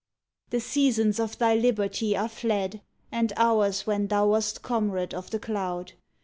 [0.49, 5.37] The seasons of thy liberty are fled, And hours when thou wast comrade of the
[5.37, 5.91] cloud.